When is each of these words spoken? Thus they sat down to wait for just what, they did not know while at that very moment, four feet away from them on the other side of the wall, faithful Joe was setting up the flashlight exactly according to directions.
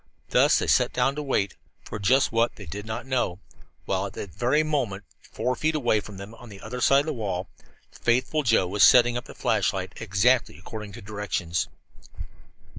Thus 0.29 0.57
they 0.57 0.65
sat 0.65 0.93
down 0.93 1.13
to 1.15 1.21
wait 1.21 1.53
for 1.83 1.99
just 1.99 2.31
what, 2.31 2.55
they 2.55 2.65
did 2.65 2.87
not 2.87 3.05
know 3.05 3.37
while 3.85 4.07
at 4.07 4.13
that 4.13 4.33
very 4.33 4.63
moment, 4.63 5.03
four 5.19 5.55
feet 5.55 5.75
away 5.75 5.99
from 5.99 6.17
them 6.17 6.33
on 6.33 6.49
the 6.49 6.59
other 6.59 6.81
side 6.81 7.01
of 7.01 7.05
the 7.05 7.13
wall, 7.13 7.47
faithful 7.91 8.41
Joe 8.41 8.65
was 8.67 8.81
setting 8.81 9.15
up 9.15 9.25
the 9.25 9.35
flashlight 9.35 9.93
exactly 9.97 10.57
according 10.57 10.93
to 10.93 11.03
directions. 11.03 11.67